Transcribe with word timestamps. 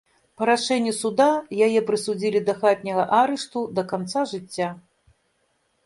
Па 0.37 0.43
рашэнню 0.49 0.93
суда 1.01 1.27
яе 1.67 1.83
прысудзілі 1.91 2.43
да 2.49 2.57
хатняга 2.65 3.07
арышту 3.21 3.59
да 3.77 3.81
канца 3.93 4.29
жыцця. 4.35 4.69